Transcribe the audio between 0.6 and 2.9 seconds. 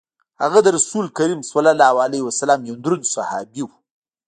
د رسول کریم صلی الله علیه وسلم یو